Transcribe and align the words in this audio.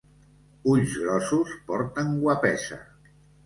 Ulls 0.71 0.95
grossos 1.03 1.53
porten 1.69 2.13
guapesa. 2.25 2.85